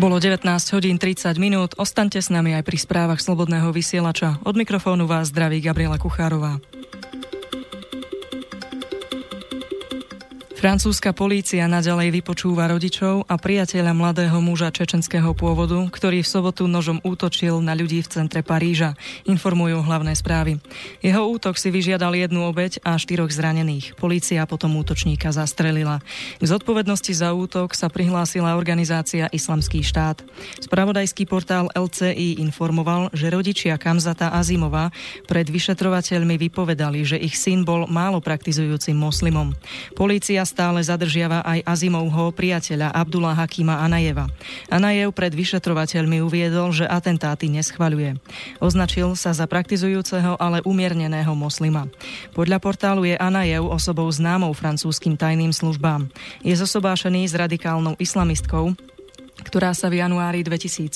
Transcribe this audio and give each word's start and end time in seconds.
Bolo 0.00 0.16
19 0.16 0.48
hodín 0.72 0.96
30 0.96 1.36
minút, 1.36 1.76
ostaňte 1.76 2.24
s 2.24 2.32
nami 2.32 2.56
aj 2.56 2.64
pri 2.64 2.80
správach 2.80 3.20
Slobodného 3.20 3.68
vysielača. 3.68 4.40
Od 4.48 4.56
mikrofónu 4.56 5.04
vás 5.04 5.28
zdraví 5.28 5.60
Gabriela 5.60 6.00
Kuchárová. 6.00 6.56
Francúzska 10.60 11.16
polícia 11.16 11.64
naďalej 11.64 12.20
vypočúva 12.20 12.68
rodičov 12.68 13.24
a 13.24 13.40
priateľa 13.40 13.96
mladého 13.96 14.44
muža 14.44 14.68
čečenského 14.68 15.32
pôvodu, 15.32 15.80
ktorý 15.88 16.20
v 16.20 16.28
sobotu 16.28 16.68
nožom 16.68 17.00
útočil 17.00 17.64
na 17.64 17.72
ľudí 17.72 18.04
v 18.04 18.12
centre 18.12 18.44
Paríža, 18.44 18.92
informujú 19.24 19.80
hlavné 19.80 20.12
správy. 20.12 20.60
Jeho 21.00 21.32
útok 21.32 21.56
si 21.56 21.72
vyžiadal 21.72 22.12
jednu 22.12 22.44
obeď 22.44 22.76
a 22.84 23.00
štyroch 23.00 23.32
zranených. 23.32 23.96
Polícia 23.96 24.44
potom 24.44 24.76
útočníka 24.76 25.32
zastrelila. 25.32 26.04
K 26.36 26.44
zodpovednosti 26.44 27.08
za 27.16 27.32
útok 27.32 27.72
sa 27.72 27.88
prihlásila 27.88 28.52
organizácia 28.52 29.32
Islamský 29.32 29.80
štát. 29.80 30.20
Spravodajský 30.60 31.24
portál 31.24 31.72
LCI 31.72 32.36
informoval, 32.36 33.08
že 33.16 33.32
rodičia 33.32 33.80
Kamzata 33.80 34.36
Azimova 34.36 34.92
pred 35.24 35.48
vyšetrovateľmi 35.48 36.36
vypovedali, 36.36 37.00
že 37.00 37.16
ich 37.16 37.40
syn 37.40 37.64
bol 37.64 37.88
málo 37.88 38.20
praktizujúcim 38.20 38.92
moslimom. 38.92 39.56
Polícia 39.96 40.49
stále 40.50 40.82
zadržiava 40.82 41.46
aj 41.46 41.62
Azimovho 41.62 42.34
priateľa 42.34 42.90
Abdullah 42.90 43.38
Hakima 43.38 43.78
Anajeva. 43.78 44.26
Anajev 44.66 45.14
pred 45.14 45.30
vyšetrovateľmi 45.30 46.18
uviedol, 46.26 46.74
že 46.74 46.90
atentáty 46.90 47.46
neschvaľuje. 47.46 48.18
Označil 48.58 49.14
sa 49.14 49.30
za 49.30 49.46
praktizujúceho, 49.46 50.34
ale 50.42 50.58
umierneného 50.66 51.30
moslima. 51.38 51.86
Podľa 52.34 52.58
portálu 52.58 53.06
je 53.06 53.14
Anajev 53.14 53.70
osobou 53.70 54.10
známou 54.10 54.50
francúzským 54.50 55.14
tajným 55.14 55.54
službám. 55.54 56.10
Je 56.42 56.58
zosobášený 56.58 57.30
s 57.30 57.38
radikálnou 57.38 57.94
islamistkou, 58.02 58.74
ktorá 59.50 59.74
sa 59.74 59.90
v 59.90 59.98
januári 59.98 60.46
2017 60.46 60.94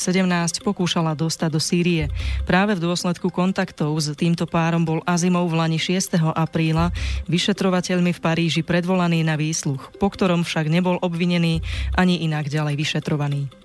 pokúšala 0.63 1.19
dostať 1.19 1.51
do 1.51 1.59
Sýrie. 1.59 2.07
Práve 2.47 2.79
v 2.79 2.87
dôsledku 2.87 3.35
kontaktov 3.35 3.91
s 3.99 4.15
týmto 4.15 4.47
párom 4.47 4.87
bol 4.87 5.03
Azimov 5.03 5.51
v 5.51 5.59
Lani 5.59 5.83
6. 5.83 6.23
apríla 6.23 6.95
vyšetrovateľmi 7.27 8.15
v 8.15 8.23
Paríži 8.23 8.63
predvolaný 8.63 9.27
na 9.27 9.35
výsluch, 9.35 9.91
po 9.99 10.07
ktorom 10.07 10.47
však 10.47 10.71
nebol 10.71 11.03
obvinený 11.03 11.67
ani 11.99 12.23
inak 12.23 12.47
ďalej 12.47 12.79
vyšetrovaný. 12.79 13.64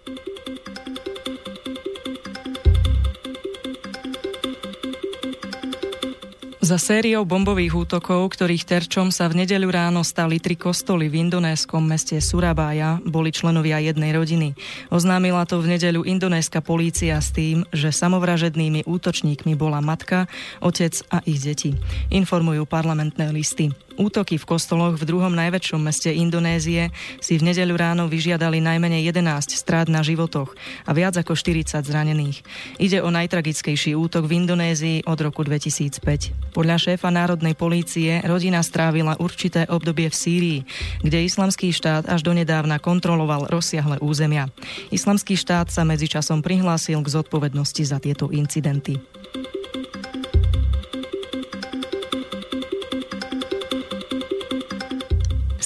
Za 6.69 6.77
sériou 6.77 7.25
bombových 7.25 7.73
útokov, 7.73 8.37
ktorých 8.37 8.61
terčom 8.61 9.09
sa 9.09 9.25
v 9.25 9.41
nedeľu 9.41 9.73
ráno 9.73 10.05
stali 10.05 10.37
tri 10.37 10.53
kostoly 10.53 11.09
v 11.09 11.25
indonéskom 11.25 11.81
meste 11.81 12.21
Surabaya, 12.21 13.01
boli 13.01 13.33
členovia 13.33 13.81
jednej 13.81 14.13
rodiny. 14.13 14.53
Oznámila 14.93 15.49
to 15.49 15.65
v 15.65 15.73
nedeľu 15.73 16.05
indonéska 16.05 16.61
polícia 16.61 17.17
s 17.17 17.33
tým, 17.33 17.65
že 17.73 17.89
samovražednými 17.89 18.85
útočníkmi 18.85 19.57
bola 19.57 19.81
matka, 19.81 20.29
otec 20.61 20.93
a 21.09 21.25
ich 21.25 21.41
deti. 21.41 21.73
Informujú 22.13 22.69
parlamentné 22.69 23.33
listy. 23.33 23.73
Útoky 23.99 24.39
v 24.39 24.47
kostoloch 24.47 24.95
v 24.95 25.03
druhom 25.03 25.35
najväčšom 25.35 25.83
meste 25.83 26.07
Indonézie 26.07 26.87
si 27.19 27.35
v 27.35 27.51
nedeľu 27.51 27.75
ráno 27.75 28.07
vyžiadali 28.07 28.63
najmenej 28.63 29.11
11 29.11 29.51
strát 29.51 29.91
na 29.91 29.99
životoch 29.99 30.55
a 30.87 30.95
viac 30.95 31.19
ako 31.19 31.35
40 31.35 31.83
zranených. 31.83 32.39
Ide 32.79 33.03
o 33.03 33.11
najtragickejší 33.11 33.99
útok 33.99 34.31
v 34.31 34.39
Indonézii 34.39 35.03
od 35.03 35.19
roku 35.19 35.43
2005. 35.43 36.55
Podľa 36.55 36.79
šéfa 36.79 37.11
národnej 37.11 37.59
polície 37.59 38.23
rodina 38.23 38.63
strávila 38.63 39.19
určité 39.19 39.67
obdobie 39.67 40.07
v 40.07 40.15
Sýrii, 40.15 40.59
kde 41.03 41.27
islamský 41.27 41.75
štát 41.75 42.07
až 42.07 42.23
donedávna 42.23 42.79
kontroloval 42.79 43.51
rozsiahle 43.51 43.99
územia. 43.99 44.47
Islamský 44.95 45.35
štát 45.35 45.75
sa 45.75 45.83
medzičasom 45.83 46.39
prihlásil 46.39 47.03
k 47.03 47.19
zodpovednosti 47.19 47.83
za 47.83 47.99
tieto 47.99 48.31
incidenty. 48.31 49.18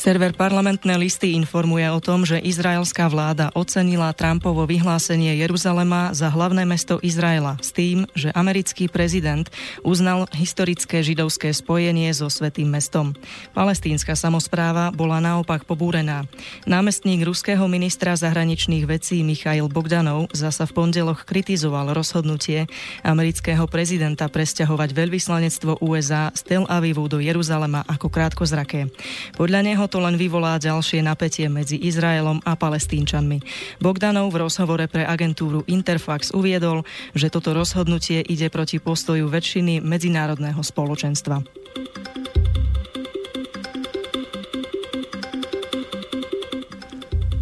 Server 0.03 0.35
parlamentné 0.35 0.99
listy 0.99 1.31
informuje 1.31 1.87
o 1.87 2.03
tom, 2.03 2.27
že 2.27 2.35
izraelská 2.35 3.07
vláda 3.07 3.55
ocenila 3.55 4.11
Trumpovo 4.11 4.67
vyhlásenie 4.67 5.39
Jeruzalema 5.39 6.11
za 6.11 6.27
hlavné 6.27 6.67
mesto 6.67 6.99
Izraela 6.99 7.55
s 7.63 7.71
tým, 7.71 8.03
že 8.11 8.27
americký 8.35 8.91
prezident 8.91 9.47
uznal 9.79 10.27
historické 10.35 10.99
židovské 10.99 11.55
spojenie 11.55 12.11
so 12.11 12.27
Svetým 12.27 12.67
mestom. 12.67 13.15
Palestínska 13.55 14.19
samozpráva 14.19 14.91
bola 14.91 15.23
naopak 15.23 15.63
pobúrená. 15.63 16.27
Námestník 16.67 17.23
ruského 17.23 17.63
ministra 17.71 18.11
zahraničných 18.19 18.83
vecí 18.83 19.23
Michail 19.23 19.71
Bogdanov 19.71 20.27
zasa 20.35 20.67
v 20.67 20.83
pondelok 20.83 21.23
kritizoval 21.23 21.95
rozhodnutie 21.95 22.67
amerického 23.07 23.63
prezidenta 23.71 24.27
presťahovať 24.27 24.89
veľvyslanectvo 24.91 25.79
USA 25.79 26.27
z 26.35 26.43
Tel 26.43 26.63
Avivu 26.67 27.07
do 27.07 27.23
Jeruzalema 27.23 27.87
ako 27.87 28.11
krátkozraké. 28.11 28.91
Podľa 29.39 29.63
neho 29.63 29.92
to 29.93 30.01
len 30.01 30.17
vyvolá 30.17 30.57
ďalšie 30.57 31.05
napätie 31.05 31.45
medzi 31.53 31.77
Izraelom 31.77 32.41
a 32.41 32.57
palestínčanmi. 32.57 33.45
Bogdanov 33.77 34.33
v 34.33 34.41
rozhovore 34.41 34.89
pre 34.89 35.05
agentúru 35.05 35.61
Interfax 35.69 36.33
uviedol, 36.33 36.81
že 37.13 37.29
toto 37.29 37.53
rozhodnutie 37.53 38.25
ide 38.25 38.49
proti 38.49 38.81
postoju 38.81 39.29
väčšiny 39.29 39.85
medzinárodného 39.85 40.65
spoločenstva. 40.65 41.45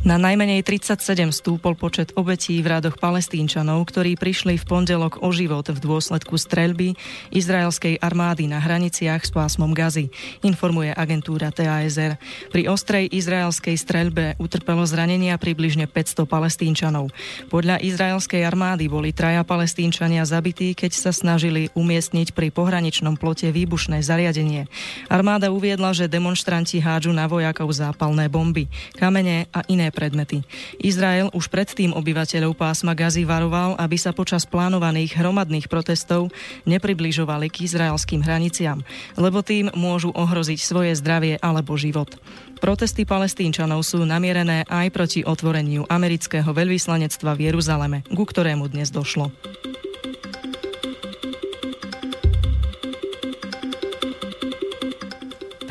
Na 0.02 0.18
najmenej 0.18 0.66
37 0.66 1.30
stúpol 1.30 1.78
počet 1.78 2.10
obetí 2.18 2.58
v 2.58 2.74
radoch 2.74 2.98
palestínčanov, 2.98 3.86
ktorí 3.86 4.18
prišli 4.18 4.58
v 4.58 4.66
pondelok 4.66 5.22
o 5.22 5.30
život 5.30 5.70
v 5.70 5.78
dôsledku 5.78 6.42
streľby 6.42 6.98
izraelskej 7.30 8.02
armády 8.02 8.50
na 8.50 8.58
hraniciach 8.58 9.22
s 9.22 9.30
pásmom 9.30 9.78
Gazy, 9.78 10.10
informuje 10.42 10.90
agentúra 10.90 11.54
TASR. 11.54 12.18
Pri 12.50 12.66
ostrej 12.66 13.14
izraelskej 13.14 13.78
streľbe 13.78 14.42
utrpelo 14.42 14.82
zranenia 14.90 15.38
približne 15.38 15.86
500 15.86 16.26
palestínčanov. 16.26 17.14
Podľa 17.54 17.78
izraelskej 17.86 18.42
armády 18.42 18.90
boli 18.90 19.14
traja 19.14 19.46
palestínčania 19.46 20.26
zabití, 20.26 20.74
keď 20.74 20.98
sa 20.98 21.14
snažili 21.14 21.70
umiestniť 21.78 22.34
pri 22.34 22.50
pohraničnom 22.50 23.22
plote 23.22 23.54
výbušné 23.54 24.02
zariadenie. 24.02 24.66
Armáda 25.14 25.54
uviedla, 25.54 25.94
že 25.94 26.10
demonstranti 26.10 26.82
hádžu 26.82 27.14
na 27.14 27.30
vojakov 27.30 27.70
zápalné 27.70 28.34
bomby, 28.34 28.66
kamene 28.98 29.46
a 29.54 29.62
iné 29.70 29.91
predmety. 29.94 30.42
Izrael 30.82 31.30
už 31.36 31.52
predtým 31.52 31.94
obyvateľov 31.94 32.58
pásma 32.58 32.98
Gazy 32.98 33.28
varoval, 33.28 33.78
aby 33.78 34.00
sa 34.00 34.16
počas 34.16 34.48
plánovaných 34.48 35.20
hromadných 35.20 35.68
protestov 35.70 36.32
nepribližovali 36.66 37.52
k 37.52 37.70
izraelským 37.70 38.26
hraniciam, 38.26 38.82
lebo 39.20 39.44
tým 39.46 39.70
môžu 39.78 40.10
ohroziť 40.16 40.60
svoje 40.64 40.92
zdravie 40.98 41.38
alebo 41.44 41.78
život. 41.78 42.16
Protesty 42.62 43.10
palestínčanov 43.10 43.82
sú 43.82 44.06
namierené 44.06 44.70
aj 44.70 44.88
proti 44.94 45.20
otvoreniu 45.26 45.90
amerického 45.90 46.54
veľvyslanectva 46.54 47.34
v 47.34 47.50
Jeruzaleme, 47.50 48.06
ku 48.14 48.22
ktorému 48.22 48.70
dnes 48.70 48.94
došlo. 48.94 49.34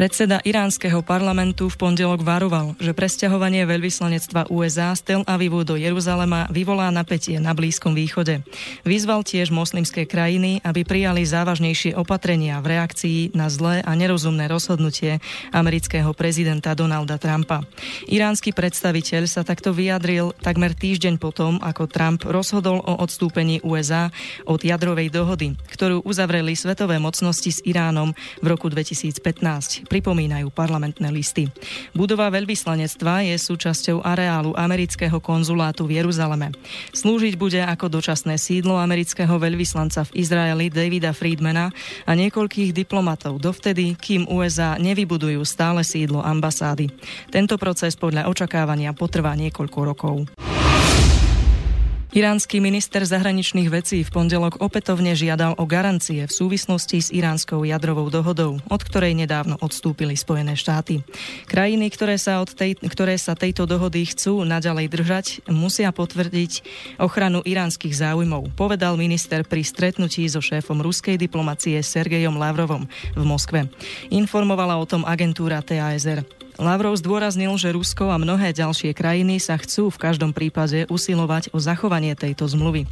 Predseda 0.00 0.41
iránskeho 0.41 1.05
parlamentu 1.05 1.69
v 1.69 1.77
pondelok 1.77 2.25
varoval, 2.25 2.72
že 2.81 2.97
presťahovanie 2.97 3.69
veľvyslanectva 3.69 4.49
USA 4.49 4.97
z 4.97 5.05
Tel 5.05 5.22
Avivu 5.28 5.61
do 5.61 5.77
Jeruzalema 5.77 6.49
vyvolá 6.49 6.88
napätie 6.88 7.37
na 7.37 7.53
Blízkom 7.53 7.93
východe. 7.93 8.41
Vyzval 8.88 9.21
tiež 9.28 9.53
moslimské 9.53 10.09
krajiny, 10.09 10.65
aby 10.65 10.88
prijali 10.88 11.21
závažnejšie 11.28 12.00
opatrenia 12.00 12.65
v 12.65 12.81
reakcii 12.81 13.37
na 13.37 13.53
zlé 13.53 13.84
a 13.84 13.93
nerozumné 13.93 14.49
rozhodnutie 14.49 15.20
amerického 15.52 16.17
prezidenta 16.17 16.73
Donalda 16.73 17.20
Trumpa. 17.20 17.61
Iránsky 18.08 18.56
predstaviteľ 18.56 19.29
sa 19.29 19.44
takto 19.44 19.76
vyjadril 19.76 20.32
takmer 20.41 20.73
týždeň 20.73 21.20
potom, 21.20 21.61
ako 21.61 21.85
Trump 21.93 22.25
rozhodol 22.25 22.81
o 22.88 23.05
odstúpení 23.05 23.61
USA 23.69 24.08
od 24.49 24.64
jadrovej 24.64 25.12
dohody, 25.12 25.61
ktorú 25.76 26.00
uzavreli 26.08 26.56
svetové 26.56 26.97
mocnosti 26.97 27.52
s 27.52 27.61
Iránom 27.69 28.17
v 28.41 28.47
roku 28.49 28.73
2015 28.73 29.89
pripomínajú 29.90 30.54
parlamentné 30.54 31.10
listy. 31.10 31.50
Budova 31.90 32.31
veľvyslanectva 32.31 33.26
je 33.26 33.34
súčasťou 33.34 34.06
areálu 34.06 34.54
amerického 34.54 35.19
konzulátu 35.19 35.90
v 35.90 35.98
Jeruzaleme. 35.98 36.54
Slúžiť 36.94 37.34
bude 37.34 37.58
ako 37.58 37.90
dočasné 37.90 38.38
sídlo 38.38 38.78
amerického 38.78 39.34
veľvyslanca 39.34 40.06
v 40.06 40.22
Izraeli 40.22 40.70
Davida 40.70 41.10
Friedmana 41.10 41.75
a 42.06 42.12
niekoľkých 42.14 42.70
diplomatov 42.70 43.42
dovtedy, 43.42 43.98
kým 43.98 44.31
USA 44.31 44.78
nevybudujú 44.78 45.42
stále 45.42 45.82
sídlo 45.82 46.22
ambasády. 46.22 46.87
Tento 47.34 47.58
proces 47.58 47.98
podľa 47.98 48.31
očakávania 48.31 48.94
potrvá 48.94 49.34
niekoľko 49.34 49.78
rokov. 49.82 50.16
Iránsky 52.20 52.61
minister 52.61 53.00
zahraničných 53.00 53.72
vecí 53.72 54.05
v 54.05 54.12
pondelok 54.12 54.61
opätovne 54.61 55.17
žiadal 55.17 55.56
o 55.56 55.64
garancie 55.64 56.28
v 56.28 56.37
súvislosti 56.37 57.00
s 57.00 57.08
iránskou 57.08 57.64
jadrovou 57.64 58.12
dohodou, 58.12 58.61
od 58.69 58.81
ktorej 58.84 59.17
nedávno 59.17 59.56
odstúpili 59.64 60.12
Spojené 60.20 60.52
štáty. 60.52 61.00
Krajiny, 61.49 61.88
ktoré 61.88 62.20
sa, 62.20 62.44
od 62.44 62.52
tej, 62.52 62.76
ktoré 62.76 63.17
sa 63.17 63.32
tejto 63.32 63.64
dohody 63.64 64.05
chcú 64.05 64.44
naďalej 64.44 64.93
držať, 64.93 65.26
musia 65.49 65.96
potvrdiť 65.96 66.61
ochranu 67.00 67.40
iránskych 67.40 67.96
záujmov, 67.96 68.52
povedal 68.52 69.00
minister 69.00 69.40
pri 69.40 69.64
stretnutí 69.64 70.28
so 70.28 70.44
šéfom 70.44 70.84
ruskej 70.84 71.16
diplomacie 71.16 71.81
Sergejom 71.81 72.37
Lavrovom 72.37 72.84
v 73.16 73.23
Moskve. 73.25 73.73
Informovala 74.12 74.76
o 74.76 74.84
tom 74.84 75.08
agentúra 75.08 75.64
TASR. 75.64 76.39
Lavrov 76.61 76.93
zdôraznil, 77.01 77.57
že 77.57 77.73
Rusko 77.73 78.12
a 78.12 78.21
mnohé 78.21 78.53
ďalšie 78.53 78.93
krajiny 78.93 79.41
sa 79.41 79.57
chcú 79.57 79.89
v 79.89 79.97
každom 79.97 80.37
prípade 80.37 80.85
usilovať 80.93 81.57
o 81.57 81.59
zachovanie 81.59 82.12
tejto 82.12 82.45
zmluvy. 82.53 82.85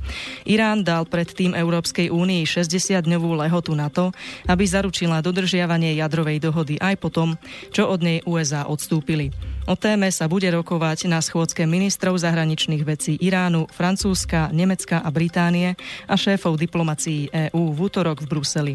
Irán 0.49 0.81
dal 0.81 1.05
predtým 1.05 1.53
Európskej 1.53 2.09
únii 2.09 2.49
60-dňovú 2.49 3.37
lehotu 3.37 3.77
na 3.77 3.93
to, 3.93 4.09
aby 4.49 4.65
zaručila 4.65 5.21
dodržiavanie 5.21 6.01
jadrovej 6.01 6.41
dohody 6.41 6.81
aj 6.81 6.97
potom, 6.97 7.37
čo 7.69 7.93
od 7.93 8.01
nej 8.01 8.25
USA 8.25 8.65
odstúpili. 8.65 9.37
O 9.69 9.77
téme 9.77 10.09
sa 10.09 10.33
bude 10.33 10.49
rokovať 10.49 11.05
na 11.13 11.21
schôdzke 11.21 11.69
ministrov 11.69 12.17
zahraničných 12.17 12.89
vecí 12.89 13.21
Iránu, 13.21 13.69
Francúzska, 13.69 14.49
Nemecka 14.49 15.05
a 15.05 15.13
Británie 15.13 15.77
a 16.09 16.17
šéfov 16.17 16.57
diplomacií 16.57 17.29
EÚ 17.53 17.77
v 17.77 17.79
útorok 17.85 18.25
v 18.25 18.33
Bruseli. 18.33 18.75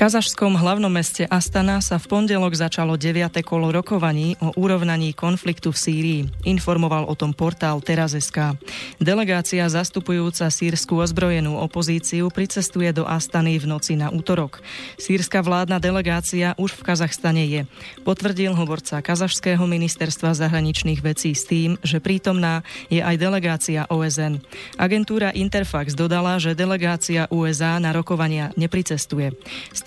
Kazašskom 0.00 0.56
hlavnom 0.56 0.88
meste 0.88 1.28
Astana 1.28 1.76
sa 1.84 2.00
v 2.00 2.08
pondelok 2.08 2.56
začalo 2.56 2.96
9. 2.96 3.36
kolo 3.44 3.68
rokovaní 3.68 4.32
o 4.40 4.48
urovnaní 4.56 5.12
konfliktu 5.12 5.76
v 5.76 5.76
Sýrii. 5.76 6.20
Informoval 6.48 7.04
o 7.04 7.12
tom 7.12 7.36
portál 7.36 7.84
Teraz.sk. 7.84 8.56
Delegácia 8.96 9.60
zastupujúca 9.68 10.48
sírskú 10.48 11.04
ozbrojenú 11.04 11.60
opozíciu 11.60 12.32
pricestuje 12.32 12.88
do 12.96 13.04
Astany 13.04 13.60
v 13.60 13.68
noci 13.68 13.92
na 13.92 14.08
útorok. 14.08 14.64
Sírska 14.96 15.44
vládna 15.44 15.76
delegácia 15.76 16.56
už 16.56 16.80
v 16.80 16.84
Kazachstane 16.88 17.44
je. 17.44 17.68
Potvrdil 18.00 18.56
hovorca 18.56 19.04
Kazašského 19.04 19.68
ministerstva 19.68 20.32
zahraničných 20.32 21.04
vecí 21.04 21.36
s 21.36 21.44
tým, 21.44 21.76
že 21.84 22.00
prítomná 22.00 22.64
je 22.88 23.04
aj 23.04 23.20
delegácia 23.20 23.84
OSN. 23.92 24.40
Agentúra 24.80 25.28
Interfax 25.36 25.92
dodala, 25.92 26.40
že 26.40 26.56
delegácia 26.56 27.28
USA 27.28 27.76
na 27.76 27.92
rokovania 27.92 28.48
nepricestuje. 28.56 29.36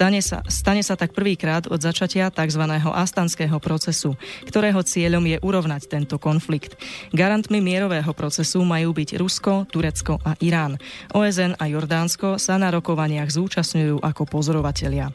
Stane 0.03 0.19
sa, 0.19 0.44
stane 0.51 0.83
sa 0.83 1.00
tak 1.00 1.15
prvýkrát 1.15 1.63
od 1.71 1.79
začatia 1.79 2.27
tzv. 2.27 2.59
astanského 2.75 3.55
procesu, 3.63 4.19
ktorého 4.44 4.83
cieľom 4.83 5.23
je 5.23 5.39
urovnať 5.39 5.88
tento 5.88 6.19
konflikt. 6.19 6.75
Garantmi 7.15 7.63
mierového 7.63 8.11
procesu 8.11 8.67
majú 8.67 8.91
byť 8.91 9.15
Rusko, 9.15 9.63
Turecko 9.71 10.19
a 10.27 10.35
Irán. 10.44 10.75
OSN 11.15 11.55
a 11.55 11.71
Jordánsko 11.71 12.35
sa 12.35 12.59
na 12.59 12.67
rokovaniach 12.75 13.31
zúčastňujú 13.31 14.03
ako 14.03 14.27
pozorovatelia. 14.27 15.07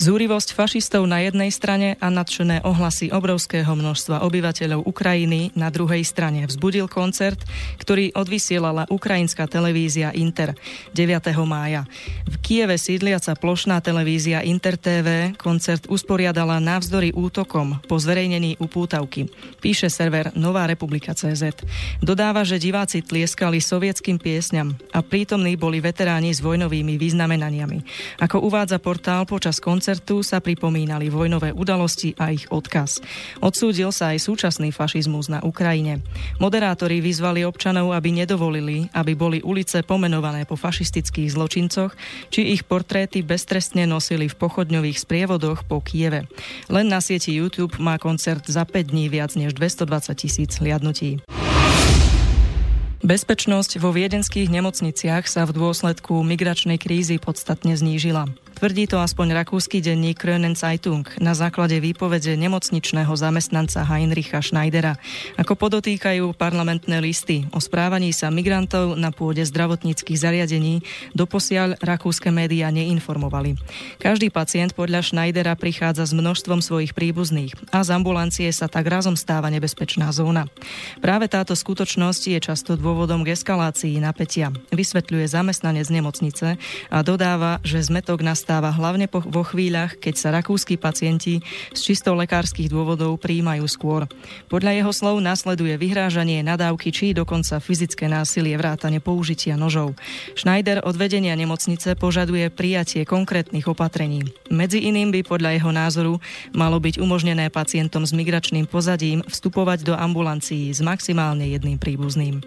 Zúrivosť 0.00 0.56
fašistov 0.56 1.04
na 1.04 1.20
jednej 1.20 1.52
strane 1.52 1.92
a 2.00 2.08
nadšené 2.08 2.64
ohlasy 2.64 3.12
obrovského 3.12 3.68
množstva 3.68 4.24
obyvateľov 4.24 4.88
Ukrajiny 4.88 5.52
na 5.52 5.68
druhej 5.68 6.00
strane 6.08 6.48
vzbudil 6.48 6.88
koncert, 6.88 7.44
ktorý 7.76 8.08
odvysielala 8.16 8.88
ukrajinská 8.88 9.44
televízia 9.44 10.08
Inter 10.16 10.56
9. 10.96 11.36
mája. 11.44 11.84
V 12.24 12.32
Kieve 12.40 12.80
sídliaca 12.80 13.36
plošná 13.36 13.84
televízia 13.84 14.40
Inter 14.40 14.80
TV 14.80 15.36
koncert 15.36 15.84
usporiadala 15.92 16.64
navzdory 16.64 17.12
útokom 17.12 17.84
po 17.84 18.00
zverejnení 18.00 18.56
upútavky. 18.56 19.28
Píše 19.60 19.92
server 19.92 20.32
Nová 20.32 20.64
republika 20.64 21.12
CZ. 21.12 21.60
Dodáva, 22.00 22.40
že 22.48 22.56
diváci 22.56 23.04
tlieskali 23.04 23.60
sovietským 23.60 24.16
piesňam 24.16 24.80
a 24.96 25.04
prítomní 25.04 25.60
boli 25.60 25.84
veteráni 25.84 26.32
s 26.32 26.40
vojnovými 26.40 26.96
vyznamenaniami. 26.96 27.84
Ako 28.24 28.40
uvádza 28.48 28.80
portál 28.80 29.28
počas 29.28 29.60
koncertu 29.60 29.89
koncertu 29.90 30.22
sa 30.22 30.38
pripomínali 30.38 31.10
vojnové 31.10 31.50
udalosti 31.50 32.14
a 32.14 32.30
ich 32.30 32.46
odkaz. 32.46 33.02
Odsúdil 33.42 33.90
sa 33.90 34.14
aj 34.14 34.22
súčasný 34.22 34.70
fašizmus 34.70 35.26
na 35.26 35.42
Ukrajine. 35.42 35.98
Moderátori 36.38 37.02
vyzvali 37.02 37.42
občanov, 37.42 37.90
aby 37.90 38.14
nedovolili, 38.14 38.86
aby 38.94 39.18
boli 39.18 39.42
ulice 39.42 39.82
pomenované 39.82 40.46
po 40.46 40.54
fašistických 40.54 41.34
zločincoch, 41.34 41.98
či 42.30 42.54
ich 42.54 42.62
portréty 42.62 43.26
beztrestne 43.26 43.82
nosili 43.82 44.30
v 44.30 44.38
pochodňových 44.38 45.02
sprievodoch 45.02 45.66
po 45.66 45.82
Kieve. 45.82 46.30
Len 46.70 46.86
na 46.86 47.02
sieti 47.02 47.34
YouTube 47.34 47.82
má 47.82 47.98
koncert 47.98 48.46
za 48.46 48.62
5 48.62 48.94
dní 48.94 49.10
viac 49.10 49.34
než 49.34 49.58
220 49.58 50.14
tisíc 50.14 50.54
hliadnutí. 50.62 51.18
Bezpečnosť 53.02 53.82
vo 53.82 53.90
viedenských 53.90 54.54
nemocniciach 54.54 55.26
sa 55.26 55.42
v 55.50 55.58
dôsledku 55.58 56.22
migračnej 56.22 56.78
krízy 56.78 57.18
podstatne 57.18 57.74
znížila. 57.74 58.30
Tvrdí 58.60 58.92
to 58.92 59.00
aspoň 59.00 59.40
rakúsky 59.40 59.80
denník 59.80 60.20
Krönen 60.20 60.52
Zeitung 60.52 61.08
na 61.16 61.32
základe 61.32 61.80
výpovede 61.80 62.36
nemocničného 62.36 63.08
zamestnanca 63.08 63.88
Heinricha 63.88 64.44
Schneidera. 64.44 65.00
Ako 65.40 65.56
podotýkajú 65.56 66.36
parlamentné 66.36 67.00
listy 67.00 67.48
o 67.56 67.58
správaní 67.64 68.12
sa 68.12 68.28
migrantov 68.28 69.00
na 69.00 69.16
pôde 69.16 69.40
zdravotníckých 69.48 70.12
zariadení, 70.12 70.84
doposiaľ 71.16 71.80
rakúske 71.80 72.28
médiá 72.28 72.68
neinformovali. 72.68 73.56
Každý 73.96 74.28
pacient 74.28 74.76
podľa 74.76 75.08
Schneidera 75.08 75.56
prichádza 75.56 76.04
s 76.04 76.12
množstvom 76.12 76.60
svojich 76.60 76.92
príbuzných 76.92 77.56
a 77.72 77.80
z 77.80 77.96
ambulancie 77.96 78.52
sa 78.52 78.68
tak 78.68 78.84
razom 78.84 79.16
stáva 79.16 79.48
nebezpečná 79.48 80.12
zóna. 80.12 80.52
Práve 81.00 81.32
táto 81.32 81.56
skutočnosť 81.56 82.36
je 82.36 82.38
často 82.44 82.76
dôvodom 82.76 83.24
k 83.24 83.32
eskalácii 83.32 83.96
napätia, 84.04 84.52
vysvetľuje 84.68 85.32
zamestnanec 85.32 85.88
nemocnice 85.88 86.60
a 86.92 86.98
dodáva, 87.00 87.56
že 87.64 87.80
zmetok 87.80 88.20
nastáva 88.20 88.49
stáva 88.50 88.74
hlavne 88.74 89.06
po, 89.06 89.22
vo 89.22 89.46
chvíľach, 89.46 89.94
keď 90.02 90.14
sa 90.18 90.34
rakúsky 90.34 90.74
pacienti 90.74 91.38
z 91.70 91.80
čisto 91.86 92.18
lekárskych 92.18 92.66
dôvodov 92.66 93.22
príjmajú 93.22 93.62
skôr. 93.70 94.10
Podľa 94.50 94.74
jeho 94.74 94.90
slov 94.90 95.22
nasleduje 95.22 95.78
vyhrážanie, 95.78 96.42
nadávky 96.42 96.90
či 96.90 97.14
dokonca 97.14 97.62
fyzické 97.62 98.10
násilie 98.10 98.58
vrátane 98.58 98.98
použitia 98.98 99.54
nožov. 99.54 99.94
Schneider 100.34 100.82
od 100.82 100.98
vedenia 100.98 101.38
nemocnice 101.38 101.94
požaduje 101.94 102.50
prijatie 102.50 103.06
konkrétnych 103.06 103.70
opatrení. 103.70 104.26
Medzi 104.50 104.82
iným 104.82 105.14
by 105.14 105.22
podľa 105.22 105.54
jeho 105.54 105.70
názoru 105.70 106.14
malo 106.50 106.82
byť 106.82 106.98
umožnené 106.98 107.54
pacientom 107.54 108.02
s 108.02 108.10
migračným 108.10 108.66
pozadím 108.66 109.22
vstupovať 109.30 109.86
do 109.86 109.94
ambulancií 109.94 110.74
s 110.74 110.82
maximálne 110.82 111.46
jedným 111.46 111.78
príbuzným. 111.78 112.42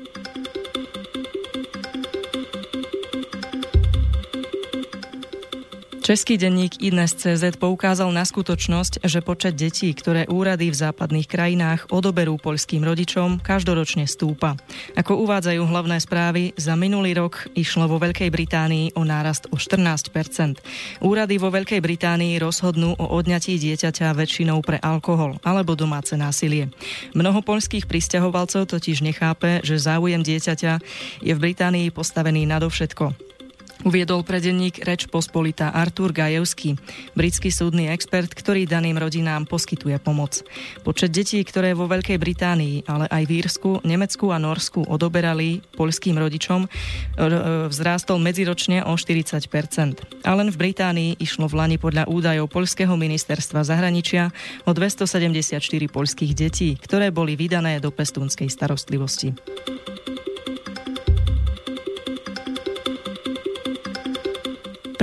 Český 6.03 6.35
denník 6.35 6.83
CZ 6.83 7.55
poukázal 7.55 8.11
na 8.11 8.27
skutočnosť, 8.27 9.07
že 9.07 9.23
počet 9.23 9.55
detí, 9.55 9.87
ktoré 9.95 10.27
úrady 10.27 10.67
v 10.67 10.75
západných 10.75 11.31
krajinách 11.31 11.87
odoberú 11.95 12.35
poľským 12.35 12.83
rodičom, 12.83 13.39
každoročne 13.39 14.03
stúpa. 14.03 14.59
Ako 14.99 15.23
uvádzajú 15.23 15.63
hlavné 15.63 16.03
správy, 16.03 16.51
za 16.59 16.75
minulý 16.75 17.15
rok 17.15 17.47
išlo 17.55 17.87
vo 17.87 18.03
Veľkej 18.03 18.27
Británii 18.35 18.99
o 18.99 19.07
nárast 19.07 19.47
o 19.47 19.55
14% 19.55 20.59
Úrady 20.99 21.39
vo 21.39 21.47
Veľkej 21.47 21.79
Británii 21.79 22.35
rozhodnú 22.35 22.99
o 22.99 23.05
odňatí 23.15 23.55
dieťaťa 23.55 24.11
väčšinou 24.11 24.59
pre 24.59 24.83
alkohol 24.83 25.39
alebo 25.39 25.71
domáce 25.71 26.19
násilie. 26.19 26.67
Mnoho 27.15 27.39
poľských 27.39 27.87
pristahovalcov 27.87 28.67
totiž 28.67 29.07
nechápe, 29.07 29.63
že 29.63 29.79
záujem 29.79 30.19
dieťaťa 30.19 30.83
je 31.23 31.31
v 31.31 31.39
Británii 31.39 31.95
postavený 31.95 32.43
nadovšetko. 32.43 33.32
Uviedol 33.81 34.21
pre 34.21 34.37
denník 34.37 34.85
Reč 34.85 35.09
Pospolita 35.09 35.73
Artur 35.73 36.13
Gajevský, 36.13 36.77
britský 37.17 37.49
súdny 37.49 37.89
expert, 37.89 38.31
ktorý 38.31 38.69
daným 38.69 38.95
rodinám 38.95 39.49
poskytuje 39.49 39.97
pomoc. 39.99 40.45
Počet 40.85 41.11
detí, 41.11 41.41
ktoré 41.43 41.75
vo 41.75 41.89
Veľkej 41.89 42.15
Británii, 42.15 42.85
ale 42.87 43.11
aj 43.11 43.23
v 43.27 43.31
Írsku, 43.43 43.69
Nemecku 43.83 44.31
a 44.31 44.39
Norsku 44.39 44.87
odoberali 44.87 45.59
poľským 45.75 46.15
rodičom, 46.15 46.69
vzrástol 47.67 48.23
medziročne 48.23 48.87
o 48.87 48.95
40 48.95 49.51
A 50.23 50.31
len 50.31 50.47
v 50.47 50.57
Británii 50.61 51.19
išlo 51.19 51.51
v 51.51 51.57
Lani 51.59 51.77
podľa 51.81 52.07
údajov 52.07 52.47
Poľského 52.53 52.95
ministerstva 52.95 53.67
zahraničia 53.67 54.31
o 54.63 54.71
274 54.71 55.59
poľských 55.91 56.31
detí, 56.31 56.79
ktoré 56.79 57.11
boli 57.11 57.35
vydané 57.35 57.83
do 57.83 57.91
pestúnskej 57.91 58.47
starostlivosti. 58.47 59.35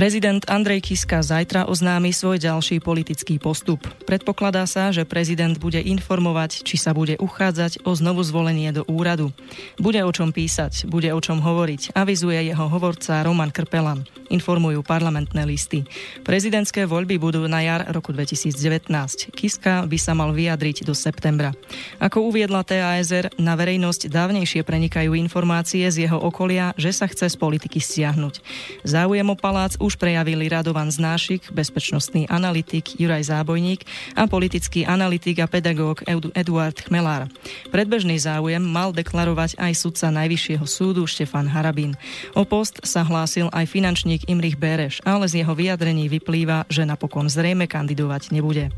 Prezident 0.01 0.41
Andrej 0.49 0.81
Kiska 0.81 1.21
zajtra 1.21 1.69
oznámi 1.69 2.09
svoj 2.09 2.41
ďalší 2.41 2.81
politický 2.81 3.37
postup. 3.37 3.85
Predpokladá 4.09 4.65
sa, 4.65 4.89
že 4.89 5.05
prezident 5.05 5.53
bude 5.61 5.77
informovať, 5.77 6.65
či 6.65 6.73
sa 6.81 6.89
bude 6.97 7.21
uchádzať 7.21 7.85
o 7.85 7.93
znovu 7.93 8.25
zvolenie 8.25 8.73
do 8.73 8.81
úradu. 8.89 9.29
Bude 9.77 10.01
o 10.01 10.09
čom 10.09 10.33
písať, 10.33 10.89
bude 10.89 11.13
o 11.13 11.21
čom 11.21 11.37
hovoriť, 11.37 11.93
avizuje 11.93 12.49
jeho 12.49 12.65
hovorca 12.65 13.21
Roman 13.21 13.53
Krpelan. 13.53 14.01
Informujú 14.33 14.81
parlamentné 14.81 15.45
listy. 15.45 15.85
Prezidentské 16.25 16.89
voľby 16.89 17.21
budú 17.21 17.45
na 17.45 17.61
jar 17.61 17.85
roku 17.93 18.09
2019. 18.09 18.89
Kiska 19.37 19.85
by 19.85 19.97
sa 20.01 20.17
mal 20.17 20.33
vyjadriť 20.33 20.81
do 20.81 20.97
septembra. 20.97 21.53
Ako 22.01 22.25
uviedla 22.25 22.65
TASR, 22.65 23.37
na 23.37 23.53
verejnosť 23.53 24.09
dávnejšie 24.09 24.65
prenikajú 24.65 25.13
informácie 25.13 25.85
z 25.93 26.09
jeho 26.09 26.17
okolia, 26.17 26.73
že 26.73 26.89
sa 26.89 27.05
chce 27.05 27.29
z 27.29 27.37
politiky 27.37 27.77
stiahnuť. 27.77 28.41
Záujem 28.81 29.29
o 29.29 29.37
palác 29.37 29.77
už 29.77 29.90
prejavili 29.97 30.47
Radovan 30.47 30.93
Znášik, 30.93 31.49
bezpečnostný 31.49 32.29
analytik 32.29 32.99
Juraj 32.99 33.31
Zábojník 33.33 33.87
a 34.13 34.29
politický 34.29 34.85
analytik 34.85 35.41
a 35.41 35.49
pedagóg 35.49 36.05
Eduard 36.37 36.77
Chmelár. 36.85 37.31
Predbežný 37.73 38.21
záujem 38.21 38.61
mal 38.61 38.93
deklarovať 38.93 39.57
aj 39.57 39.73
sudca 39.73 40.13
Najvyššieho 40.13 40.65
súdu 40.69 41.03
Štefan 41.09 41.49
Harabín. 41.49 41.97
O 42.37 42.45
post 42.45 42.83
sa 42.85 43.01
hlásil 43.01 43.49
aj 43.49 43.65
finančník 43.65 44.29
Imrich 44.29 44.61
Bereš, 44.61 45.01
ale 45.01 45.25
z 45.25 45.41
jeho 45.41 45.57
vyjadrení 45.57 46.07
vyplýva, 46.11 46.69
že 46.69 46.85
napokon 46.85 47.25
zrejme 47.25 47.65
kandidovať 47.65 48.35
nebude. 48.35 48.69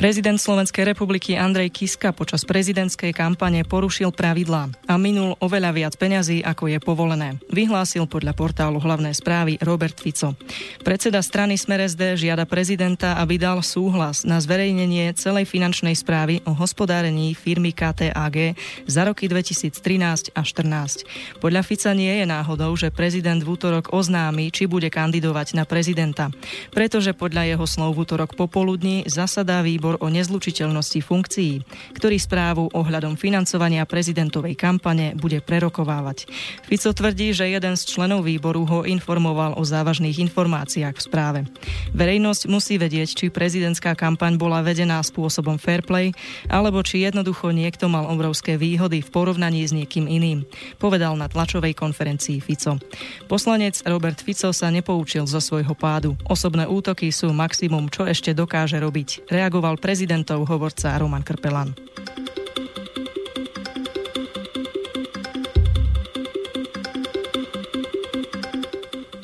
Prezident 0.00 0.40
Slovenskej 0.40 0.96
republiky 0.96 1.36
Andrej 1.36 1.76
Kiska 1.76 2.16
počas 2.16 2.48
prezidentskej 2.48 3.12
kampane 3.12 3.68
porušil 3.68 4.08
pravidlá 4.08 4.72
a 4.88 4.96
minul 4.96 5.36
oveľa 5.44 5.76
viac 5.76 5.94
peňazí, 6.00 6.40
ako 6.40 6.72
je 6.72 6.80
povolené. 6.80 7.36
Vyhlásil 7.52 8.08
podľa 8.08 8.32
portálu 8.32 8.80
hlavné 8.80 9.12
správy 9.12 9.60
Robert 9.60 10.00
Fico. 10.00 10.32
Predseda 10.80 11.20
strany 11.20 11.60
Smer 11.60 11.84
SD 11.84 12.16
žiada 12.16 12.48
prezidenta, 12.48 13.20
aby 13.20 13.36
dal 13.36 13.60
súhlas 13.60 14.24
na 14.24 14.40
zverejnenie 14.40 15.12
celej 15.20 15.44
finančnej 15.52 15.92
správy 15.92 16.40
o 16.48 16.56
hospodárení 16.56 17.36
firmy 17.36 17.76
KTAG 17.76 18.56
za 18.88 19.04
roky 19.04 19.28
2013 19.28 20.32
a 20.32 20.40
2014. 20.40 21.44
Podľa 21.44 21.60
Fica 21.60 21.92
nie 21.92 22.24
je 22.24 22.24
náhodou, 22.24 22.72
že 22.72 22.88
prezident 22.88 23.44
v 23.44 23.52
útorok 23.52 23.92
oznámi, 23.92 24.48
či 24.48 24.64
bude 24.64 24.88
kandidovať 24.88 25.60
na 25.60 25.68
prezidenta. 25.68 26.32
Pretože 26.72 27.12
podľa 27.12 27.52
jeho 27.52 27.66
slov 27.68 28.00
v 28.00 28.08
útorok 28.08 28.32
popoludní 28.32 29.04
zasadá 29.04 29.60
výbor 29.60 29.89
výbor 29.90 30.06
o 30.06 30.14
nezlučiteľnosti 30.14 31.02
funkcií, 31.02 31.52
ktorý 31.98 32.14
správu 32.14 32.70
ohľadom 32.70 33.18
financovania 33.18 33.82
prezidentovej 33.82 34.54
kampane 34.54 35.18
bude 35.18 35.42
prerokovávať. 35.42 36.30
Fico 36.62 36.94
tvrdí, 36.94 37.34
že 37.34 37.50
jeden 37.50 37.74
z 37.74 37.82
členov 37.90 38.22
výboru 38.22 38.62
ho 38.70 38.86
informoval 38.86 39.58
o 39.58 39.66
závažných 39.66 40.22
informáciách 40.30 40.94
v 40.94 41.02
správe. 41.02 41.40
Verejnosť 41.90 42.42
musí 42.46 42.78
vedieť, 42.78 43.18
či 43.18 43.34
prezidentská 43.34 43.98
kampaň 43.98 44.38
bola 44.38 44.62
vedená 44.62 45.02
spôsobom 45.02 45.58
fair 45.58 45.82
play, 45.82 46.14
alebo 46.46 46.86
či 46.86 47.02
jednoducho 47.02 47.50
niekto 47.50 47.90
mal 47.90 48.06
obrovské 48.06 48.54
výhody 48.54 49.02
v 49.02 49.10
porovnaní 49.10 49.66
s 49.66 49.74
niekým 49.74 50.06
iným, 50.06 50.46
povedal 50.78 51.18
na 51.18 51.26
tlačovej 51.26 51.74
konferencii 51.74 52.38
Fico. 52.38 52.78
Poslanec 53.26 53.82
Robert 53.90 54.22
Fico 54.22 54.54
sa 54.54 54.70
nepoučil 54.70 55.26
zo 55.26 55.42
svojho 55.42 55.74
pádu. 55.74 56.14
Osobné 56.30 56.70
útoky 56.70 57.10
sú 57.10 57.34
maximum, 57.34 57.90
čo 57.90 58.06
ešte 58.06 58.30
dokáže 58.30 58.78
robiť. 58.78 59.26
Reagoval 59.26 59.79
prezidentov 59.80 60.44
hovorca 60.46 60.94
Roman 61.00 61.24
Krpelan. 61.24 61.74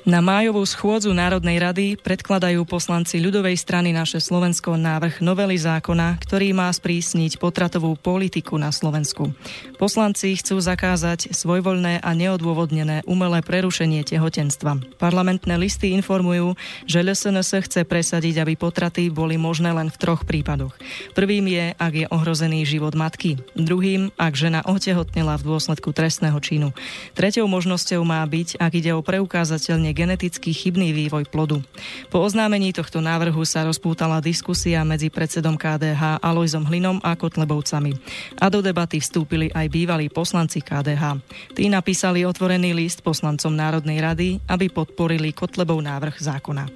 Na 0.07 0.23
májovú 0.23 0.63
schôdzu 0.63 1.11
Národnej 1.11 1.59
rady 1.59 1.99
predkladajú 1.99 2.63
poslanci 2.63 3.19
ľudovej 3.19 3.59
strany 3.59 3.91
naše 3.91 4.23
Slovensko 4.23 4.79
návrh 4.79 5.19
novely 5.19 5.59
zákona, 5.59 6.23
ktorý 6.23 6.55
má 6.55 6.71
sprísniť 6.71 7.43
potratovú 7.43 7.99
politiku 7.99 8.55
na 8.55 8.71
Slovensku. 8.71 9.35
Poslanci 9.83 10.39
chcú 10.39 10.63
zakázať 10.63 11.35
svojvoľné 11.35 12.07
a 12.07 12.11
neodôvodnené 12.15 13.03
umelé 13.03 13.43
prerušenie 13.43 14.07
tehotenstva. 14.07 14.79
Parlamentné 14.95 15.59
listy 15.59 15.91
informujú, 15.99 16.55
že 16.87 17.03
LSNS 17.03 17.67
chce 17.67 17.83
presadiť, 17.83 18.47
aby 18.47 18.55
potraty 18.55 19.11
boli 19.11 19.35
možné 19.35 19.75
len 19.75 19.91
v 19.91 19.99
troch 19.99 20.23
prípadoch. 20.23 20.79
Prvým 21.19 21.51
je, 21.51 21.75
ak 21.75 21.93
je 21.99 22.07
ohrozený 22.15 22.63
život 22.63 22.95
matky. 22.95 23.43
Druhým, 23.59 24.15
ak 24.15 24.39
žena 24.39 24.63
otehotnila 24.71 25.35
v 25.35 25.51
dôsledku 25.51 25.91
trestného 25.91 26.39
činu. 26.39 26.71
Tretou 27.19 27.51
možnosťou 27.51 28.07
má 28.07 28.23
byť, 28.23 28.63
ak 28.63 28.71
ide 28.71 28.95
o 28.95 29.03
preukázateľne 29.03 29.96
geneticky 29.97 30.53
chybný 30.53 30.93
vývoj 30.93 31.25
plodu. 31.33 31.65
Po 32.13 32.21
oznámení 32.21 32.77
tohto 32.77 33.01
návrhu 33.01 33.41
sa 33.49 33.65
rozpútala 33.65 34.21
diskusia 34.21 34.85
medzi 34.85 35.09
predsedom 35.09 35.57
KDH 35.57 36.21
Alojzom 36.21 36.69
Hlinom 36.69 37.01
a 37.01 37.17
Kotlebovcami. 37.17 37.97
A 38.37 38.53
do 38.53 38.61
debaty 38.61 39.01
vstúpili 39.01 39.49
aj 39.57 39.73
bývalí 39.73 40.13
poslanci 40.13 40.61
KDH. 40.61 41.17
Tí 41.57 41.73
napísali 41.73 42.29
otvorený 42.29 42.77
list 42.77 43.01
poslancom 43.01 43.57
Národnej 43.57 44.05
rady, 44.05 44.29
aby 44.45 44.69
podporili 44.69 45.33
Kotlebov 45.33 45.81
návrh 45.81 46.21
zákona. 46.21 46.69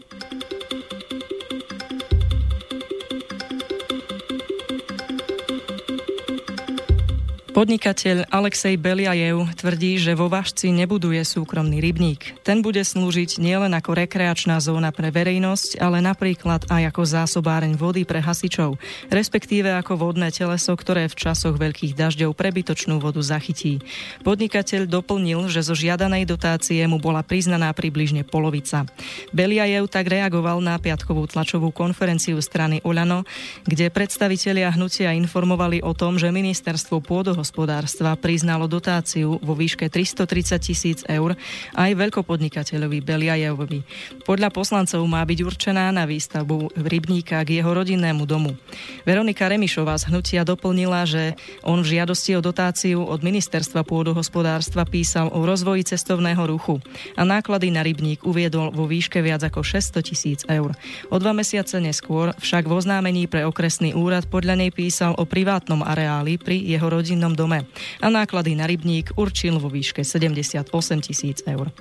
Podnikateľ 7.60 8.32
Alexej 8.32 8.80
Beliajev 8.80 9.44
tvrdí, 9.52 10.00
že 10.00 10.16
vo 10.16 10.32
Vašci 10.32 10.72
nebuduje 10.72 11.20
súkromný 11.20 11.84
rybník. 11.84 12.40
Ten 12.40 12.64
bude 12.64 12.80
slúžiť 12.80 13.36
nielen 13.36 13.76
ako 13.76 14.00
rekreačná 14.00 14.56
zóna 14.64 14.88
pre 14.96 15.12
verejnosť, 15.12 15.76
ale 15.76 16.00
napríklad 16.00 16.64
aj 16.72 16.88
ako 16.88 17.02
zásobáreň 17.04 17.76
vody 17.76 18.08
pre 18.08 18.24
hasičov, 18.24 18.80
respektíve 19.12 19.76
ako 19.76 19.92
vodné 20.00 20.32
teleso, 20.32 20.72
ktoré 20.72 21.04
v 21.12 21.20
časoch 21.20 21.60
veľkých 21.60 21.92
dažďov 22.00 22.32
prebytočnú 22.32 22.96
vodu 22.96 23.20
zachytí. 23.20 23.84
Podnikateľ 24.24 24.88
doplnil, 24.88 25.52
že 25.52 25.60
zo 25.60 25.76
žiadanej 25.76 26.32
dotácie 26.32 26.80
mu 26.88 26.96
bola 26.96 27.20
priznaná 27.20 27.68
približne 27.76 28.24
polovica. 28.24 28.88
Beliajev 29.36 29.84
tak 29.92 30.08
reagoval 30.08 30.64
na 30.64 30.80
piatkovú 30.80 31.28
tlačovú 31.28 31.76
konferenciu 31.76 32.40
strany 32.40 32.80
Oľano, 32.88 33.28
kde 33.68 33.92
predstavitelia 33.92 34.72
hnutia 34.72 35.12
informovali 35.12 35.84
o 35.84 35.92
tom, 35.92 36.16
že 36.16 36.32
ministerstvo 36.32 37.04
pôdoho 37.04 37.49
poľnohospodárstva 37.50 38.14
priznalo 38.14 38.70
dotáciu 38.70 39.42
vo 39.42 39.54
výške 39.58 39.90
330 39.90 40.62
tisíc 40.62 40.98
eur 41.10 41.34
aj 41.74 41.90
veľkopodnikateľovi 41.98 43.02
Beliajevovi. 43.02 43.82
Podľa 44.22 44.54
poslancov 44.54 45.02
má 45.10 45.20
byť 45.26 45.38
určená 45.42 45.90
na 45.90 46.06
výstavbu 46.06 46.78
rybníka 46.78 47.42
k 47.42 47.58
jeho 47.58 47.70
rodinnému 47.74 48.22
domu. 48.22 48.54
Veronika 49.02 49.50
Remišová 49.50 49.98
z 49.98 50.14
hnutia 50.14 50.46
doplnila, 50.46 51.02
že 51.04 51.34
on 51.66 51.82
v 51.82 51.98
žiadosti 51.98 52.38
o 52.38 52.40
dotáciu 52.40 53.02
od 53.02 53.18
ministerstva 53.20 53.82
pôdohospodárstva 53.82 54.86
písal 54.86 55.34
o 55.34 55.42
rozvoji 55.42 55.90
cestovného 55.90 56.46
ruchu 56.46 56.78
a 57.18 57.26
náklady 57.26 57.74
na 57.74 57.82
rybník 57.82 58.22
uviedol 58.22 58.70
vo 58.70 58.86
výške 58.86 59.18
viac 59.18 59.42
ako 59.42 59.66
600 59.66 60.06
tisíc 60.06 60.40
eur. 60.46 60.70
O 61.10 61.18
dva 61.18 61.34
mesiace 61.34 61.82
neskôr 61.82 62.30
však 62.38 62.70
v 62.70 62.72
oznámení 62.78 63.26
pre 63.26 63.42
okresný 63.42 63.98
úrad 63.98 64.30
podľa 64.30 64.54
nej 64.54 64.70
písal 64.70 65.18
o 65.18 65.26
privátnom 65.26 65.82
areáli 65.82 66.38
pri 66.38 66.62
jeho 66.62 66.86
rodinnom 66.86 67.29
dome 67.34 67.66
a 68.00 68.06
náklady 68.10 68.54
na 68.54 68.66
rybník 68.66 69.16
určil 69.16 69.58
vo 69.58 69.68
výške 69.68 70.04
78 70.04 70.66
tisíc 71.00 71.42
eur. 71.46 71.72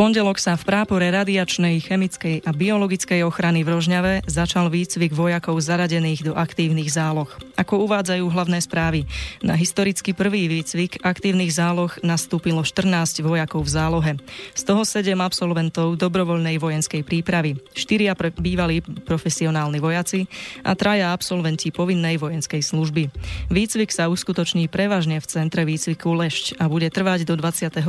Pondelok 0.00 0.40
sa 0.40 0.56
v 0.56 0.64
prápore 0.64 1.12
radiačnej, 1.12 1.76
chemickej 1.84 2.48
a 2.48 2.56
biologickej 2.56 3.20
ochrany 3.20 3.60
v 3.60 3.76
Rožňave 3.76 4.12
začal 4.24 4.72
výcvik 4.72 5.12
vojakov 5.12 5.60
zaradených 5.60 6.24
do 6.24 6.32
aktívnych 6.32 6.88
záloh. 6.88 7.28
Ako 7.60 7.84
uvádzajú 7.84 8.24
hlavné 8.32 8.64
správy, 8.64 9.04
na 9.44 9.52
historicky 9.52 10.16
prvý 10.16 10.48
výcvik 10.48 11.04
aktívnych 11.04 11.52
záloh 11.52 11.92
nastúpilo 12.00 12.64
14 12.64 13.20
vojakov 13.20 13.60
v 13.60 13.72
zálohe. 13.76 14.12
Z 14.56 14.62
toho 14.64 14.88
7 14.88 15.12
absolventov 15.20 16.00
dobrovoľnej 16.00 16.56
vojenskej 16.56 17.04
prípravy, 17.04 17.60
4 17.76 18.16
pre 18.16 18.32
bývalí 18.32 18.80
profesionálni 19.04 19.84
vojaci 19.84 20.24
a 20.64 20.72
traja 20.80 21.12
absolventi 21.12 21.68
povinnej 21.68 22.16
vojenskej 22.16 22.64
služby. 22.64 23.12
Výcvik 23.52 23.92
sa 23.92 24.08
uskutoční 24.08 24.72
prevažne 24.72 25.20
v 25.20 25.28
centre 25.28 25.68
výcviku 25.68 26.08
Lešť 26.16 26.56
a 26.56 26.72
bude 26.72 26.88
trvať 26.88 27.28
do 27.28 27.36
25. 27.36 27.84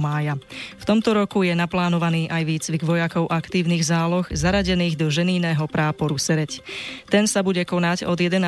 mája. 0.00 0.40
V 0.80 0.84
tomto 0.88 1.12
roku 1.12 1.44
je 1.44 1.49
je 1.50 1.58
naplánovaný 1.58 2.30
aj 2.30 2.42
výcvik 2.46 2.86
vojakov 2.86 3.26
aktívnych 3.26 3.82
záloh 3.82 4.22
zaradených 4.30 4.94
do 4.94 5.10
ženíného 5.10 5.66
práporu 5.66 6.14
Sereď. 6.14 6.62
Ten 7.10 7.26
sa 7.26 7.42
bude 7.42 7.66
konať 7.66 8.06
od 8.06 8.14
11. 8.14 8.38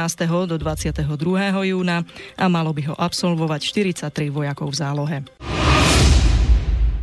do 0.47 0.54
22. 0.54 1.11
júna 1.66 2.06
a 2.38 2.47
malo 2.47 2.71
by 2.71 2.82
ho 2.88 2.94
absolvovať 2.94 3.61
43 4.06 4.30
vojakov 4.30 4.71
v 4.71 4.78
zálohe. 4.78 5.18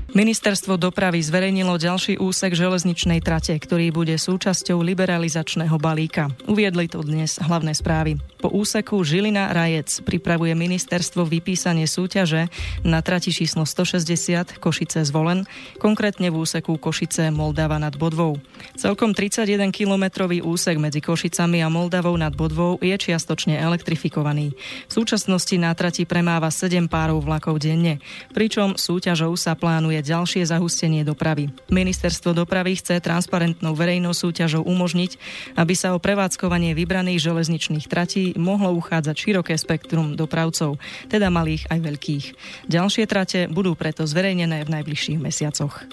Ministerstvo 0.09 0.81
dopravy 0.81 1.21
zverejnilo 1.21 1.77
ďalší 1.77 2.17
úsek 2.17 2.57
železničnej 2.57 3.21
trate, 3.21 3.53
ktorý 3.53 3.93
bude 3.93 4.17
súčasťou 4.17 4.81
liberalizačného 4.81 5.77
balíka. 5.77 6.33
Uviedli 6.49 6.89
to 6.89 7.05
dnes 7.05 7.37
hlavné 7.37 7.77
správy. 7.77 8.17
Po 8.41 8.49
úseku 8.49 8.97
Žilina 9.05 9.53
Rajec 9.53 10.01
pripravuje 10.01 10.55
ministerstvo 10.57 11.29
vypísanie 11.29 11.85
súťaže 11.85 12.49
na 12.81 13.05
trati 13.05 13.29
číslo 13.29 13.69
160 13.69 14.57
Košice 14.57 15.05
zvolen, 15.05 15.45
konkrétne 15.77 16.33
v 16.33 16.41
úseku 16.41 16.81
Košice 16.81 17.29
Moldava 17.29 17.77
nad 17.77 17.93
Bodvou. 17.93 18.41
Celkom 18.79 19.13
31 19.13 19.69
kilometrový 19.69 20.41
úsek 20.41 20.81
medzi 20.81 21.05
Košicami 21.05 21.61
a 21.61 21.69
Moldavou 21.69 22.17
nad 22.17 22.33
Bodvou 22.33 22.81
je 22.81 22.95
čiastočne 22.97 23.61
elektrifikovaný. 23.61 24.57
V 24.89 24.91
súčasnosti 25.03 25.53
na 25.59 25.69
trati 25.77 26.07
premáva 26.09 26.49
7 26.49 26.89
párov 26.89 27.21
vlakov 27.21 27.61
denne, 27.61 28.01
pričom 28.33 28.73
súťažou 28.73 29.35
sa 29.37 29.53
plánuje 29.53 29.98
ďalšie 30.01 30.47
zahustenie 30.47 31.03
dopravy. 31.03 31.51
Ministerstvo 31.67 32.31
dopravy 32.33 32.75
chce 32.79 32.99
transparentnou 33.03 33.75
verejnou 33.75 34.15
súťažou 34.15 34.63
umožniť, 34.65 35.11
aby 35.59 35.73
sa 35.75 35.93
o 35.93 36.01
prevádzkovanie 36.01 36.73
vybraných 36.73 37.23
železničných 37.23 37.85
tratí 37.91 38.33
mohlo 38.39 38.73
uchádzať 38.79 39.15
široké 39.15 39.55
spektrum 39.59 40.15
dopravcov, 40.15 40.79
teda 41.11 41.27
malých 41.27 41.67
aj 41.67 41.79
veľkých. 41.83 42.25
Ďalšie 42.71 43.03
trate 43.05 43.39
budú 43.51 43.75
preto 43.75 44.07
zverejnené 44.07 44.63
v 44.63 44.73
najbližších 44.79 45.19
mesiacoch. 45.19 45.83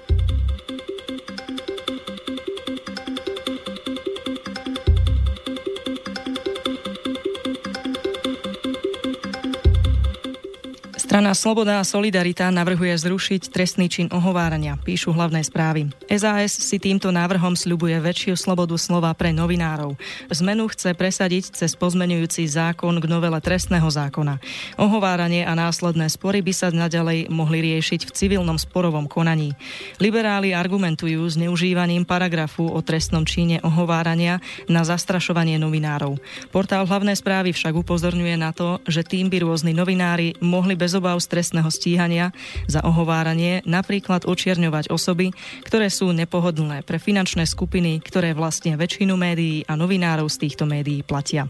Strana 11.17 11.33
Sloboda 11.33 11.81
a 11.81 11.89
Solidarita 11.89 12.53
navrhuje 12.53 12.93
zrušiť 12.93 13.49
trestný 13.49 13.89
čin 13.89 14.05
ohovárania, 14.13 14.77
píšu 14.77 15.17
hlavné 15.17 15.41
správy. 15.49 15.89
SAS 16.13 16.53
si 16.53 16.77
týmto 16.77 17.09
návrhom 17.09 17.57
sľubuje 17.57 17.97
väčšiu 18.05 18.37
slobodu 18.37 18.77
slova 18.77 19.09
pre 19.17 19.33
novinárov. 19.33 19.97
Zmenu 20.29 20.69
chce 20.69 20.93
presadiť 20.93 21.57
cez 21.57 21.73
pozmenujúci 21.73 22.45
zákon 22.45 23.01
k 23.01 23.09
novele 23.09 23.41
trestného 23.41 23.89
zákona. 23.89 24.37
Ohováranie 24.77 25.49
a 25.49 25.57
následné 25.57 26.13
spory 26.13 26.45
by 26.45 26.53
sa 26.53 26.69
naďalej 26.69 27.33
mohli 27.33 27.65
riešiť 27.65 28.05
v 28.05 28.13
civilnom 28.13 28.61
sporovom 28.61 29.09
konaní. 29.09 29.57
Liberáli 29.97 30.53
argumentujú 30.53 31.25
zneužívaním 31.33 32.05
paragrafu 32.05 32.69
o 32.69 32.85
trestnom 32.85 33.25
čine 33.25 33.57
ohovárania 33.65 34.45
na 34.69 34.85
zastrašovanie 34.85 35.57
novinárov. 35.57 36.21
Portál 36.53 36.85
hlavné 36.85 37.17
správy 37.17 37.57
však 37.57 37.73
upozorňuje 37.73 38.37
na 38.37 38.53
to, 38.53 38.85
že 38.85 39.01
tým 39.01 39.33
by 39.33 39.41
rôzni 39.41 39.73
novinári 39.73 40.37
mohli 40.45 40.77
bez 40.77 40.93
obav 41.07 41.23
z 41.23 41.31
trestného 41.31 41.71
stíhania 41.71 42.35
za 42.67 42.83
ohováranie 42.83 43.63
napríklad 43.63 44.27
očierňovať 44.27 44.91
osoby, 44.91 45.31
ktoré 45.63 45.87
sú 45.87 46.11
nepohodlné 46.11 46.83
pre 46.83 46.99
finančné 46.99 47.47
skupiny, 47.47 48.03
ktoré 48.03 48.35
vlastne 48.35 48.75
väčšinu 48.75 49.15
médií 49.15 49.63
a 49.71 49.79
novinárov 49.79 50.27
z 50.27 50.51
týchto 50.51 50.67
médií 50.67 51.07
platia. 51.07 51.47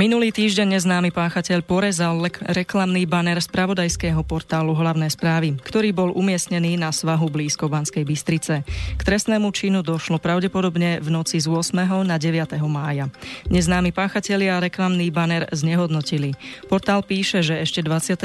Minulý 0.00 0.32
týždeň 0.32 0.80
neznámy 0.80 1.12
páchateľ 1.12 1.60
porezal 1.60 2.16
lek- 2.24 2.40
reklamný 2.40 3.04
baner 3.04 3.36
pravodajského 3.36 4.24
portálu 4.24 4.72
Hlavné 4.72 5.12
správy, 5.12 5.60
ktorý 5.60 5.92
bol 5.92 6.16
umiestnený 6.16 6.80
na 6.80 6.88
svahu 6.88 7.28
blízko 7.28 7.68
Banskej 7.68 8.08
Bystrice. 8.08 8.64
K 8.96 9.02
trestnému 9.04 9.52
činu 9.52 9.84
došlo 9.84 10.16
pravdepodobne 10.16 11.04
v 11.04 11.08
noci 11.12 11.36
z 11.36 11.52
8. 11.52 12.08
na 12.08 12.16
9. 12.16 12.32
mája. 12.64 13.12
Neznámi 13.52 13.92
páchatelia 13.92 14.56
reklamný 14.56 15.12
baner 15.12 15.52
znehodnotili. 15.52 16.32
Portál 16.72 17.04
píše, 17.04 17.44
že 17.44 17.60
ešte 17.60 17.84
29. 17.84 18.24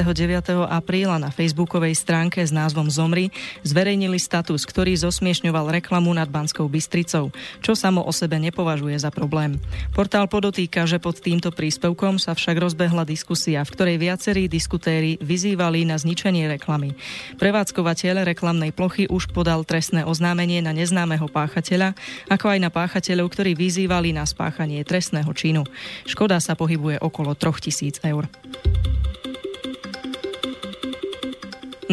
apríla 0.71 1.19
na 1.19 1.27
facebookovej 1.27 1.99
stránke 1.99 2.39
s 2.39 2.55
názvom 2.55 2.87
Zomri 2.87 3.35
zverejnili 3.67 4.15
status, 4.15 4.63
ktorý 4.63 4.95
zosmiešňoval 4.95 5.75
reklamu 5.83 6.15
nad 6.15 6.31
Banskou 6.31 6.71
Bystricou, 6.71 7.35
čo 7.59 7.75
samo 7.75 7.99
o 7.99 8.15
sebe 8.15 8.39
nepovažuje 8.39 8.95
za 8.95 9.11
problém. 9.11 9.59
Portál 9.91 10.31
podotýka, 10.31 10.87
že 10.87 11.03
pod 11.03 11.19
týmto 11.19 11.51
príspevkom 11.65 12.21
sa 12.21 12.37
však 12.37 12.61
rozbehla 12.61 13.09
diskusia, 13.09 13.65
v 13.65 13.73
ktorej 13.73 13.97
viacerí 13.97 14.45
diskutéri 14.45 15.17
vyzývali 15.17 15.81
na 15.81 15.97
zničenie 15.97 16.45
reklamy. 16.45 16.93
Prevádzkovateľ 17.41 18.21
reklamnej 18.21 18.69
plochy 18.69 19.09
už 19.09 19.33
podal 19.33 19.65
trestné 19.65 20.05
oznámenie 20.05 20.61
na 20.61 20.77
neznámeho 20.77 21.25
páchateľa, 21.25 21.97
ako 22.29 22.53
aj 22.53 22.59
na 22.61 22.69
páchateľov, 22.69 23.33
ktorí 23.33 23.57
vyzývali 23.57 24.13
na 24.13 24.29
spáchanie 24.29 24.85
trestného 24.85 25.33
činu. 25.33 25.65
Škoda 26.05 26.37
sa 26.37 26.53
pohybuje 26.53 27.01
okolo 27.01 27.33
3000 27.33 28.05
eur. 28.13 28.29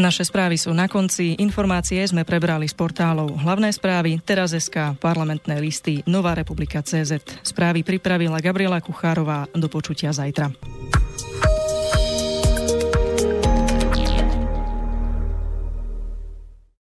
Naše 0.03 0.27
správy 0.27 0.59
sú 0.59 0.75
na 0.75 0.91
konci. 0.91 1.39
Informácie 1.39 2.03
sme 2.03 2.27
prebrali 2.27 2.67
z 2.67 2.75
portálov 2.75 3.39
Hlavné 3.39 3.71
správy, 3.71 4.19
Teraz 4.27 4.51
SK, 4.51 4.99
parlamentné 4.99 5.63
listy, 5.63 6.03
Nová 6.11 6.35
republika 6.35 6.83
CZ. 6.83 7.23
Správy 7.47 7.87
pripravila 7.87 8.43
Gabriela 8.43 8.83
Kuchárová. 8.83 9.47
Do 9.55 9.71
počutia 9.71 10.11
zajtra. 10.11 10.51